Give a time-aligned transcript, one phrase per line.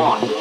[0.00, 0.39] on.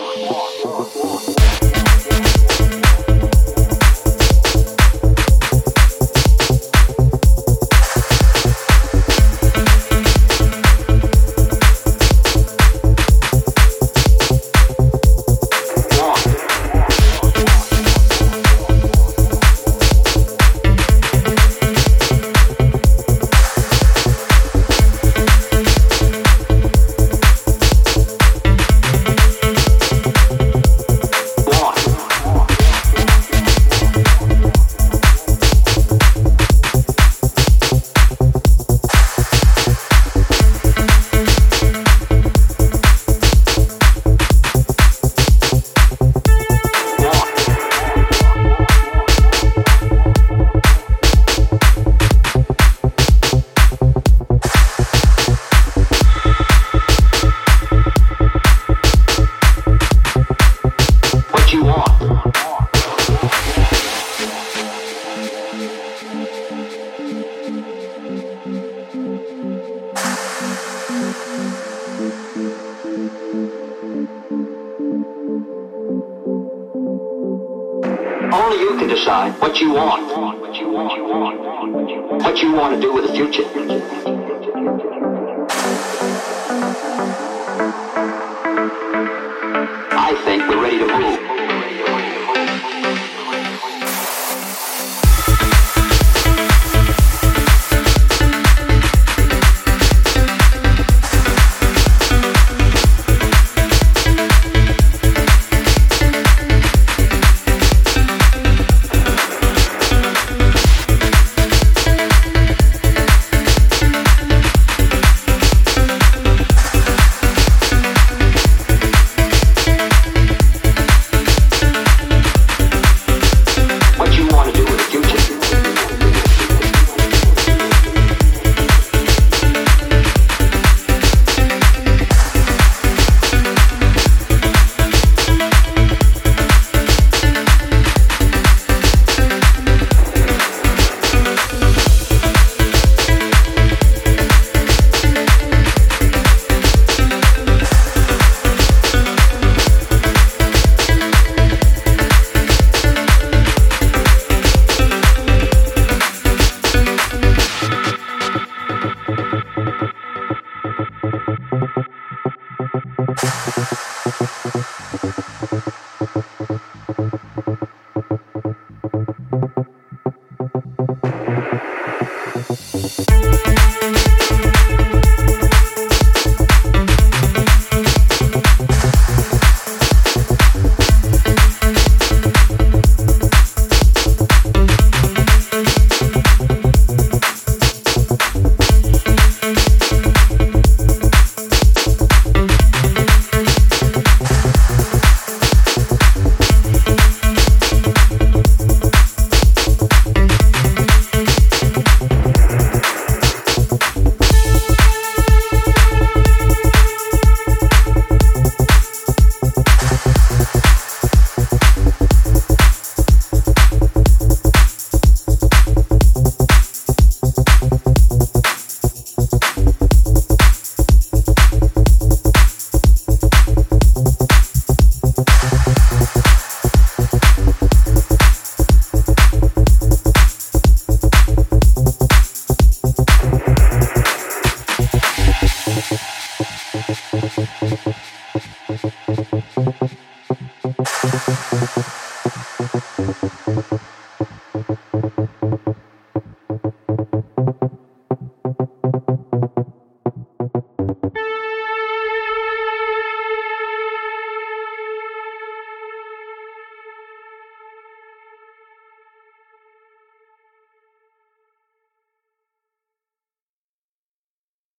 [78.31, 80.06] Only you can decide what you want,
[80.40, 82.75] what you want, what you want.
[82.75, 83.99] To do with the future.